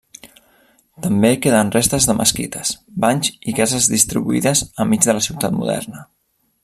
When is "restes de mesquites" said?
1.75-2.71